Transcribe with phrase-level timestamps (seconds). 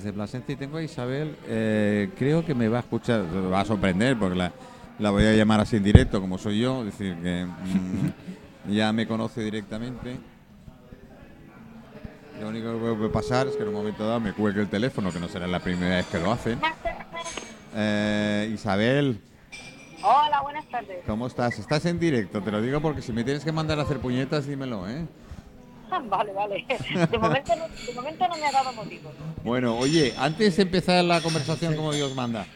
[0.00, 3.64] Desde Plasencia y tengo a Isabel, eh, creo que me va a escuchar, va a
[3.66, 4.50] sorprender porque la,
[4.98, 8.94] la voy a llamar así en directo como soy yo, es decir, que mm, ya
[8.94, 10.16] me conoce directamente.
[12.40, 15.12] Lo único que puede pasar es que en un momento dado me cuelgue el teléfono,
[15.12, 16.58] que no será la primera vez que lo hacen.
[17.76, 19.20] Eh, Isabel,
[20.02, 21.04] Hola, buenas tardes.
[21.06, 21.58] ¿cómo estás?
[21.58, 24.46] Estás en directo, te lo digo porque si me tienes que mandar a hacer puñetas,
[24.46, 25.06] dímelo, ¿eh?
[26.08, 26.64] Vale, vale.
[27.10, 29.10] De momento, no, de momento no me ha dado motivo.
[29.44, 32.46] Bueno, oye, antes de empezar la conversación como Dios manda,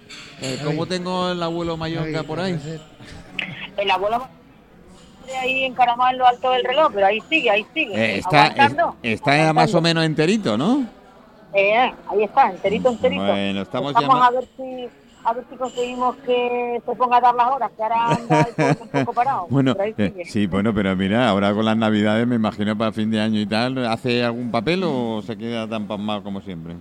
[0.40, 2.58] eh, ¿cómo tengo el abuelo Mayonga por ahí?
[3.76, 4.26] El abuelo
[5.26, 7.94] de ahí encaramado en lo alto del reloj, pero ahí sigue, ahí sigue.
[7.94, 10.86] Eh, está, aguantando, es- está más o menos enterito, ¿no?
[11.54, 13.24] Eh, ahí está, enterito, enterito.
[13.24, 14.88] Bueno, estamos a llama- ver si
[15.24, 18.46] a ver si conseguimos que se ponga a dar las horas, que ahora anda
[18.82, 19.46] un poco parado.
[19.48, 23.20] Bueno, eh, sí, bueno, pero mira, ahora con las navidades me imagino para fin de
[23.20, 26.74] año y tal, ¿hace algún papel o se queda tan pasmado como siempre?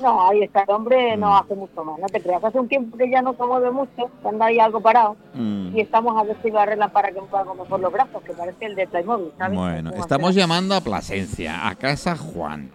[0.00, 1.20] No, ahí está, el hombre Mm.
[1.20, 2.44] no hace mucho más, no te creas.
[2.44, 5.16] Hace un tiempo que ya no se mueve mucho, que anda ahí algo parado.
[5.34, 5.76] Mm.
[5.76, 8.32] Y estamos a ver si lo arreglan para que mueva algo mejor los brazos, que
[8.32, 9.58] parece el de Playmobil, ¿sabes?
[9.58, 12.70] Bueno, estamos llamando a Plasencia, a Casa Juan.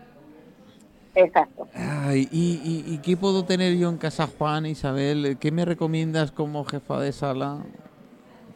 [1.16, 1.68] Exacto.
[1.76, 5.38] Ay, ¿y, y, y qué puedo tener yo en Casa Juan, Isabel?
[5.40, 7.60] ¿Qué me recomiendas como jefa de sala?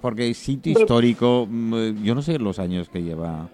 [0.01, 3.47] Porque sitio De- histórico, mm, yo no sé los años que lleva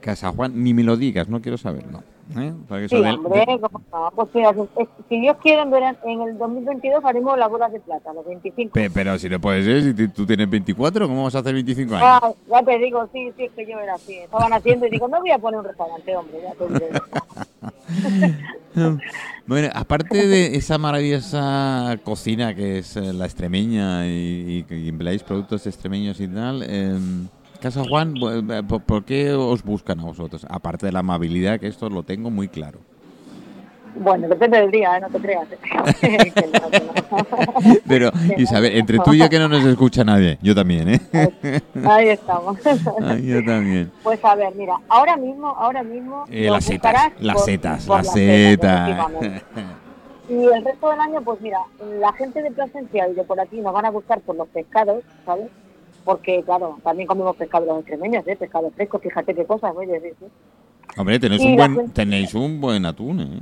[0.00, 2.02] Casa Juan, ni me lo digas, no quiero saberlo.
[2.38, 2.52] ¿eh?
[2.88, 4.10] Sí, del- hombre, ¿cómo no?
[4.14, 4.54] Pues mira,
[5.08, 8.72] si, Dios quiere, en, el 2022 haremos las bolas de plata, los 25.
[8.72, 11.52] Pe- Pero si no puede ser, si tú- tú tienes 24, ¿cómo vas a hacer
[11.54, 12.08] 25 años?
[12.22, 14.14] Ah, ya te digo, sí, sí, es que yo era así.
[14.18, 16.86] Estaban haciendo y digo, no voy a poner un restaurante, hombre, ya te digo.
[19.46, 25.22] Bueno, aparte de esa maravillosa cocina que es eh, la extremeña y, y- y empleáis
[25.24, 27.26] productos extremeños y tal, em,
[27.60, 30.46] Casa Juan, eh, ¿por, por qué os buscan a vosotros?
[30.48, 32.80] Aparte de la amabilidad, que esto lo tengo muy claro.
[33.96, 35.00] Bueno, depende del día, ¿eh?
[35.00, 35.46] no te creas.
[37.10, 37.20] No.
[37.88, 41.00] Pero, Isabel, entre tú y yo que no nos escucha nadie, yo también, ¿eh?
[41.84, 42.56] Ahí estamos.
[43.02, 43.90] Ay, yo también.
[44.02, 46.24] Pues a ver, mira, ahora mismo, ahora mismo.
[46.30, 48.90] Eh, las setas, las por- setas, por las setas.
[50.28, 51.58] Y el resto del año, pues mira,
[51.98, 55.02] la gente de Plasencia y de por aquí nos van a buscar por los pescados,
[55.26, 55.48] ¿sabes?
[56.04, 58.36] Porque, claro, también comemos pescado los extremeños, ¿eh?
[58.36, 60.26] Pescado fresco, fíjate qué cosas, oye, sí, sí.
[60.96, 63.40] Hombre, tenéis Y un buen, gente- tenéis un buen atún, ¿eh?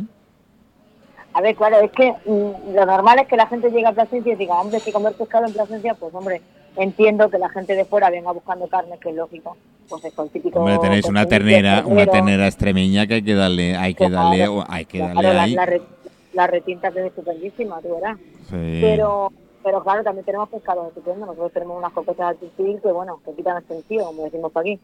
[1.38, 4.32] A ver, claro, es que mm, lo normal es que la gente llegue a Plasencia
[4.32, 6.42] y diga, hombre, si comer pescado en Plasencia, pues hombre,
[6.76, 9.56] entiendo que la gente de fuera venga buscando carne, que es lógico.
[9.88, 10.58] Pues es el típico...
[10.58, 14.64] Hombre, tenéis una ternera, una ternera extremeña que hay que darle, hay que Claro, darle,
[14.68, 15.54] hay que Claro, darle la, ahí.
[15.54, 15.82] la re-
[16.32, 18.18] la retinta que es estupendísima, tú verás.
[18.50, 18.78] Sí.
[18.80, 19.30] Pero,
[19.62, 21.20] pero claro, también tenemos pescados estupendos.
[21.28, 24.80] Nosotros tenemos unas copetas al que, bueno, que quitan el sentido, como decimos por aquí.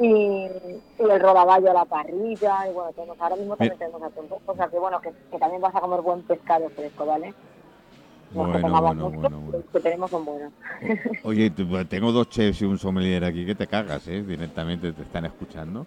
[0.00, 4.26] Y, y el rodaballo a la parrilla, y bueno, tenemos, ahora mismo también tenemos atún.
[4.46, 7.34] O sea que, bueno, que, que también vas a comer buen pescado fresco, ¿vale?
[8.32, 9.64] No es que Bueno, bueno, mucho, bueno, bueno.
[9.72, 10.52] que tenemos son buenos.
[11.24, 14.22] Oye, pues, tengo dos chefs y un sommelier aquí que te cagas, ¿eh?
[14.22, 15.86] Directamente te están escuchando.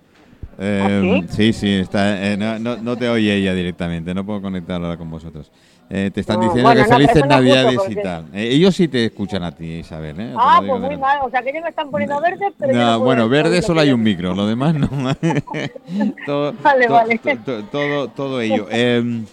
[0.60, 4.80] Eh, sí, sí, está, eh, no, no, no te oye ella directamente, no puedo conectar
[4.80, 5.52] ahora con vosotros.
[5.96, 8.26] Eh, te están diciendo bueno, que no, navidades y tal.
[8.34, 10.34] Eh, ellos sí te escuchan a ti, Isabel, ¿eh?
[10.36, 11.20] Ah, pues muy mal.
[11.22, 13.82] O sea que ellos me están poniendo verdes, pero No, no bueno, verde lo solo
[13.82, 14.88] hay un micro, lo demás no.
[16.26, 17.18] todo, Vale, to- vale.
[17.20, 18.66] to- to- todo, todo ello.
[18.72, 19.26] Em,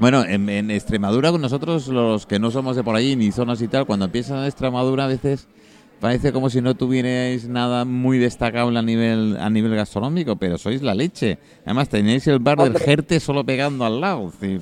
[0.00, 3.62] bueno, en, en Extremadura, con nosotros, los que no somos de por allí, ni zonas
[3.62, 5.46] y tal, cuando empiezan en Extremadura, a veces
[6.00, 10.82] parece como si no tuvierais nada muy destacable a nivel a nivel gastronómico, pero sois
[10.82, 11.38] la leche.
[11.64, 12.76] Además, tenéis el bar del.
[12.78, 14.30] Jerte solo pegando al lado.
[14.30, 14.60] decir,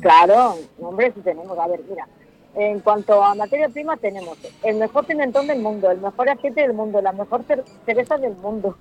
[0.00, 1.58] Claro, hombre, sí tenemos.
[1.58, 2.06] A ver, mira,
[2.54, 6.72] en cuanto a materia prima tenemos el mejor pimentón del mundo, el mejor aceite del
[6.74, 8.76] mundo, la mejor cer- cereza del mundo,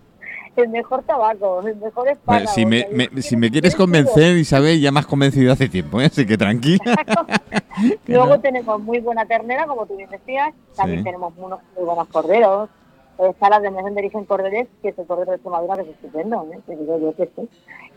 [0.58, 2.52] el mejor tabaco, el mejor Bueno, espárrago.
[2.54, 5.06] si, me, o sea, me- es si que me quieres convencer, Isabel, ya me has
[5.08, 6.06] convencido hace tiempo, ¿eh?
[6.06, 6.80] así que tranquila.
[8.08, 8.40] Luego no.
[8.40, 11.04] tenemos muy buena ternera, como tú bien decías, también Sí.
[11.06, 12.70] tenemos unos muy buenos corderos,
[13.20, 15.88] eh, salas de mención de origen corderés, que es el cordero de Extremadura, que es
[15.90, 16.60] estupendo, ¿eh?
[16.68, 17.50] Digo yo que sí.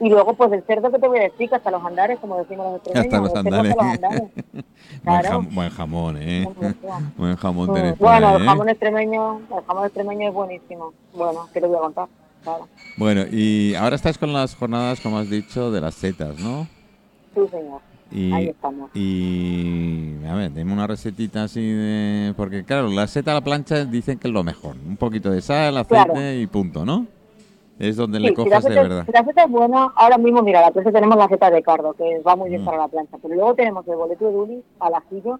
[0.02, 2.38] Y luego, pues el cerdo que te voy a decir, que hasta los andares, como
[2.38, 3.12] decimos los extremeños.
[3.14, 3.70] Hasta los andares.
[3.70, 4.22] hasta los andares.
[5.04, 5.28] Buen, Claro.
[5.28, 6.48] jam- buen jamón, ¿eh?
[7.18, 7.66] Buen jamón.
[7.66, 8.46] Por Bueno, ahí, el ¿eh?
[8.46, 10.94] jamón extremeño, el jamón extremeño es buenísimo.
[11.14, 12.08] Bueno, ¿qué te voy a contar?
[12.42, 12.68] Claro.
[12.96, 16.66] Bueno, y ahora estás con las jornadas, como has dicho, de las setas, ¿no?
[17.34, 17.80] Sí, señor.
[18.12, 18.90] Y, Ahí estamos.
[18.94, 22.34] y a ver, dime una recetita así de...
[22.36, 24.74] Porque claro, la seta a la plancha dicen que es lo mejor.
[24.84, 26.32] Un poquito de sal, aceite Claro.
[26.34, 27.06] y punto, ¿no?
[27.78, 29.06] Es donde Sí, le si cojas de verdad.
[29.06, 31.92] si la seta es buena, ahora mismo, mira, la plancha tenemos la seta de cardo,
[31.94, 32.64] que va muy bien Mm.
[32.64, 33.16] para la plancha.
[33.22, 35.38] Pero luego tenemos el boleto de Uli al ajillo,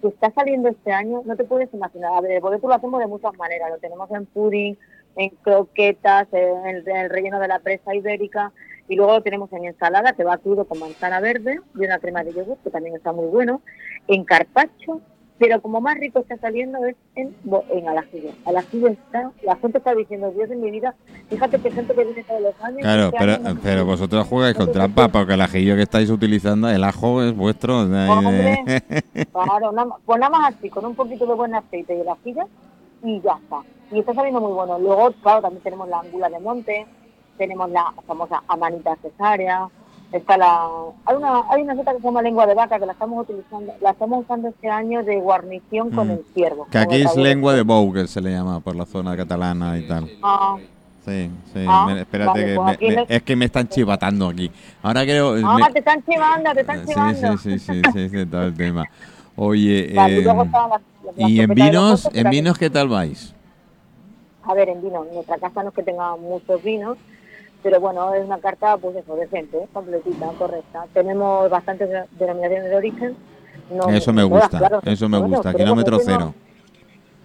[0.00, 2.12] que está saliendo este año, no te puedes imaginar.
[2.14, 3.70] A ver, el boleto lo hacemos de muchas maneras.
[3.70, 4.78] Lo tenemos en pudding,
[5.16, 8.52] en croquetas, en el, en el relleno de la presa ibérica.
[8.88, 12.22] Y luego lo tenemos en ensalada, que va crudo con manzana verde y una crema
[12.22, 13.62] de yogur, que también está muy bueno,
[14.08, 15.00] en carpacho,
[15.38, 17.34] pero como más rico está saliendo es en,
[17.70, 18.30] en al ajillo.
[18.44, 20.94] Al ajillo está, la gente está diciendo, Dios de mi vida,
[21.28, 22.80] fíjate que gente que viene todos los años.
[22.82, 26.84] Claro, este pero, pero vosotros jugáis con trampa porque el ajillo que estáis utilizando, el
[26.84, 27.80] ajo es vuestro.
[27.80, 28.62] Hombre,
[29.32, 32.48] claro, nada pues nada más así, con un poquito de buen aceite y el ajillo,
[33.04, 33.60] y ya está.
[33.92, 34.78] Y está saliendo muy bueno.
[34.78, 36.86] Luego, claro, también tenemos la angula de monte,
[37.38, 39.68] tenemos la famosa amanita cesárea,
[40.10, 40.66] está la...
[41.04, 43.72] Hay una, hay una seta que se llama lengua de vaca que la estamos utilizando,
[43.80, 46.10] la estamos usando este año de guarnición con Mm.
[46.12, 46.66] el ciervo.
[46.70, 49.78] que aquí con es lengua de bou, que se le llama por la zona catalana
[49.78, 50.10] y tal.
[50.22, 50.56] Ah,
[51.04, 51.66] Sí, sí.
[51.68, 54.50] Ah, me- espérate, vale, que pues me- me- es que me están chivatando aquí.
[54.82, 55.34] Ahora creo.
[55.44, 57.36] ah, me- te están chivando, te están sí, chivando.
[57.36, 58.84] sí, sí, sí, sí, sí, todo el tema.
[59.36, 60.24] Oye, eh,
[61.16, 63.34] ¿y en vinos, en vinos qué tal vais?
[64.44, 66.96] A ver, en vino, en nuestra casa no es que tenga muchos vinos,
[67.62, 69.68] pero bueno, es una carta, pues eso, decente, ¿eh?
[69.72, 70.84] completita, correcta.
[70.92, 73.16] Tenemos bastantes de- denominaciones de origen.
[73.70, 75.54] No, Eso me todas, gusta, claro, eso me bueno, gusta.
[75.54, 76.34] Kilómetro cero.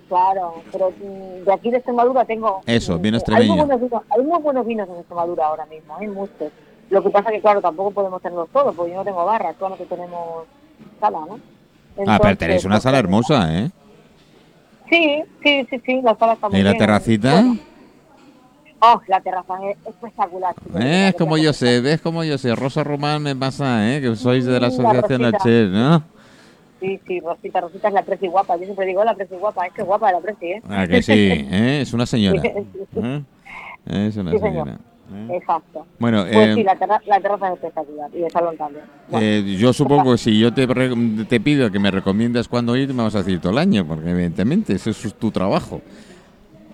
[0.07, 2.61] Claro, pero mm, de aquí de Extremadura tengo...
[2.65, 3.53] Eso, mm, vino Hay extremeño.
[3.55, 6.51] muy, buenos vinos, hay muy buenos vinos en Extremadura ahora mismo, hay muchos.
[6.89, 9.85] Lo que pasa que, claro, tampoco podemos tenerlos todos, porque yo no tengo barra, solamente
[9.85, 10.45] tenemos
[10.99, 11.39] sala, ¿no?
[12.07, 13.69] Ah, pero Entonces, tenéis una pues, sala hermosa, ¿eh?
[14.89, 16.79] Sí, sí, sí, sí, la sala está muy ¿Y la bien.
[16.79, 17.33] terracita?
[17.33, 17.57] Bueno,
[18.81, 20.55] Oh, la terraza es espectacular.
[20.55, 20.79] chicos.
[20.79, 21.81] ¿Ves como yo sé?
[21.81, 22.55] ¿Ves como yo sé?
[22.55, 23.99] Rosa Román me pasa, ¿eh?
[24.01, 25.37] Que sois de la la asociación Rosita.
[25.37, 26.03] H, ¿no?
[26.79, 28.55] Sí, sí, Rosita, Rosita es la presi guapa.
[28.55, 30.61] Yo siempre digo la presi guapa, es que guapa la presi, ¿eh?
[30.69, 31.81] Ah, que sí, ¿eh?
[31.81, 32.41] Es una señora.
[32.45, 33.23] ¿eh?
[33.85, 34.69] Es una Sí, señor.
[35.13, 35.27] ¿Eh?
[35.37, 35.85] Exacto.
[35.99, 38.85] Bueno, Pues eh, sí, la, terra- la terraza es espectacular y el salón también.
[39.09, 40.91] Bueno, eh, yo supongo que si yo te, re-
[41.27, 44.09] te pido que me recomiendas cuándo ir, me vas a decir todo el año, porque
[44.09, 45.81] evidentemente ese es tu trabajo.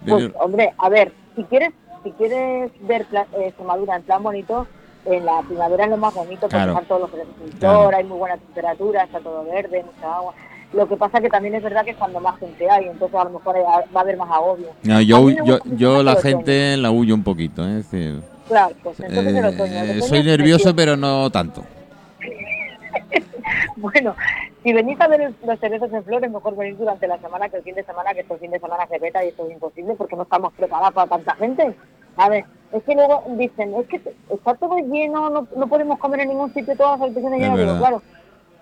[0.06, 1.74] pues, hombre, a ver, si quieres
[2.04, 3.08] si quieres ver
[3.40, 4.68] Extremadura en plan bonito,
[5.06, 6.72] en la primavera es lo más bonito porque Claro.
[6.74, 7.10] están todos los
[7.60, 7.90] Claro.
[7.96, 10.36] hay muy buena temperatura, está todo verde, mucha agua.
[10.75, 13.24] Lo que pasa que también es verdad que es cuando más gente hay, entonces a
[13.24, 14.68] lo mejor va a haber más agobio.
[14.83, 15.30] No, yo,
[16.04, 16.22] la otoño.
[16.22, 17.80] gente la huyo un poquito, ¿eh?
[17.80, 19.74] es decir, Claro, pues entonces el eh, otoño.
[19.80, 21.63] el otoño soy nervioso, pero no tanto.
[23.77, 24.16] Bueno,
[24.63, 27.57] si venís a ver los cerezos en flor, es mejor venir durante la semana que
[27.57, 29.94] el fin de semana, que este fin de semana se veta y esto es imposible
[29.95, 31.75] porque no estamos preparados para tanta gente.
[32.18, 34.01] A ver, es que luego dicen, es que
[34.33, 37.57] está todo lleno, no, no podemos comer en ningún sitio, todas las habitaciones Es llenas.
[37.60, 37.78] Verdad.
[37.78, 38.01] claro,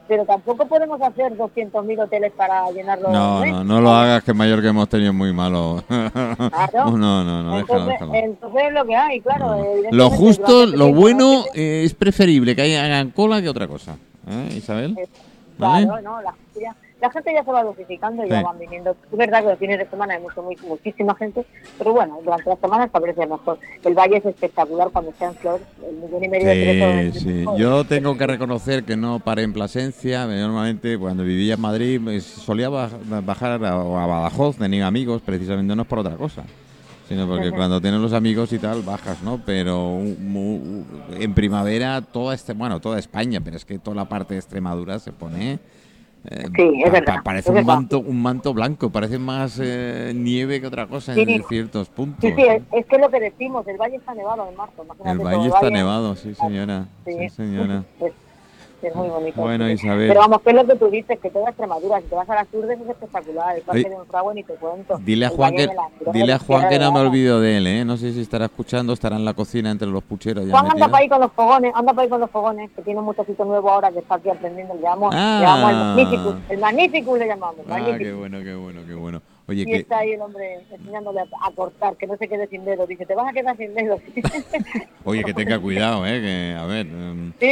[0.07, 3.09] pero tampoco podemos hacer 200.000 hoteles para llenarlo.
[3.09, 3.51] No, ¿eh?
[3.51, 5.83] no, no lo hagas, que mayor que hemos tenido es muy malo.
[5.87, 6.91] Claro.
[7.03, 8.13] No, no, no, déjalo, entonces, déjalo.
[8.13, 9.55] entonces es lo que hay, claro.
[9.55, 13.67] evidentemente, Lo justo, durante lo este bueno eh, es preferible que hagan cola que otra
[13.67, 13.97] cosa.
[14.27, 14.95] ¿Eh, Isabel?
[15.57, 15.85] ¿Vale?
[15.85, 18.43] Claro, no, la ya, la gente ya se va dosificando y ya Sí.
[18.45, 18.91] van viniendo.
[19.11, 21.45] Es verdad que los fines de semana hay mucho, muy, muchísima gente,
[21.77, 23.59] pero bueno, durante las semanas parece mejor.
[23.83, 27.21] El valle es espectacular cuando está en flor, el millón y medio de Sí, cerezos.
[27.55, 27.61] sí.
[27.61, 30.25] Yo tengo que reconocer que no paré en Plasencia.
[30.25, 35.81] Normalmente cuando vivía en Madrid solía baj- bajar a, a Badajoz, tenía amigos, precisamente no
[35.81, 36.43] es por otra cosa.
[37.09, 39.41] Sino porque cuando tienes los amigos y tal, bajas, ¿no?
[39.45, 44.39] Pero en primavera, toda este, bueno, toda España, pero es que toda la parte de
[44.39, 45.59] Extremadura se pone...
[46.29, 50.61] eh, Sí, es verdad, parece es un manto, un manto blanco, parece más eh, nieve
[50.61, 51.21] que otra cosa Sí.
[51.21, 52.21] en ciertos puntos.
[52.21, 54.85] Sí, sí, es, es que es lo que decimos, el valle está nevado en marzo.
[55.05, 56.87] El valle está nevado, sí señora.
[57.05, 57.83] Sí, señora.
[58.83, 59.41] Es, muy bonito.
[59.41, 59.69] Bueno.
[59.69, 60.07] Isabel.
[60.09, 62.35] Pero vamos, que es lo que tú dices, que toda Extremadura, si te vas a
[62.35, 64.97] las Urdes es espectacular, el parque de Monfragüe ni te cuento.
[64.99, 65.69] Dile a Juan que,
[66.11, 67.85] dile a Juan que no me olvido de él, ¿eh?
[67.85, 70.87] No sé si estará escuchando, estará en la cocina entre los pucheros ya Juan anda
[70.87, 73.45] para ahí con los fogones, anda para ahí con los fogones, que tiene un muchachito
[73.45, 75.37] nuevo ahora que está aquí aprendiendo, le llamamos, Ah.
[75.39, 77.99] le llamamos el Magnificus, el Magnificus le llamamos, Ah, Magnificus.
[78.07, 79.21] qué bueno, qué bueno, qué bueno.
[79.47, 82.47] Oye, Y que está ahí el hombre enseñándole a, a cortar, que no se quede
[82.47, 82.87] sin dedos.
[82.87, 83.99] Dice, te vas a quedar sin dedos.
[85.03, 86.21] oye, que tenga cuidado, ¿eh?
[86.21, 87.45] Que, a ver, em, sí,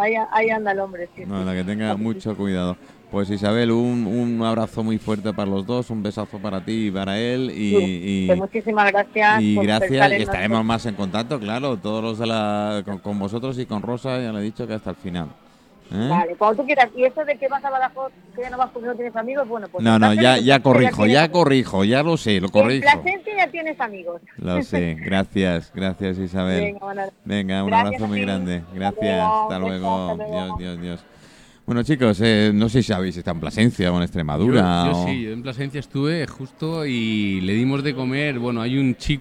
[0.00, 1.08] ahí, ahí anda el hombre.
[1.16, 1.44] Sí, no, sí.
[1.44, 2.76] la que tenga mucho cuidado.
[3.10, 6.90] Pues Isabel, un, un abrazo muy fuerte para los dos, un besazo para ti y
[6.90, 7.76] para él y,
[8.24, 9.42] y, Que muchísimas gracias.
[9.42, 13.18] y por gracias y estaremos más en contacto, claro, todos los de la con, con
[13.18, 15.28] vosotros y con Rosa, ya le he dicho que hasta el final.
[15.92, 16.08] ¿Eh?
[16.08, 16.88] Vale, cuando tú quieras.
[16.96, 19.46] Y eso de que vas a Badajoz, que ya no vas porque no tienes amigos,
[19.48, 19.84] bueno, pues...
[19.84, 21.42] No, no, en ya, ya corrijo, ya amigos.
[21.42, 22.82] corrijo, ya lo sé, lo En corrijo.
[22.90, 24.20] Plasencia ya tienes amigos.
[24.38, 26.60] Lo sé, gracias, gracias Isabel.
[26.64, 28.62] Venga, bueno, Venga, un Gracias abrazo muy grande.
[28.74, 30.10] Gracias, hasta luego.
[30.10, 30.56] hasta luego.
[30.56, 31.04] Dios, Dios, Dios.
[31.64, 34.82] Bueno, chicos, eh, no sé si habéis estado en Plasencia o en Extremadura.
[34.86, 38.60] Yo, yo o- sí, yo en Plasencia estuve justo y le dimos de comer, bueno,
[38.60, 39.20] hay un chico